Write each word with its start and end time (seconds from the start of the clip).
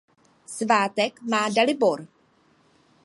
Svátek 0.45 1.21
má 1.21 1.49
Dalibor. 1.49 2.05